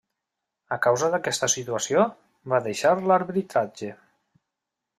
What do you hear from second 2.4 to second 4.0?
va deixar l'arbitratge.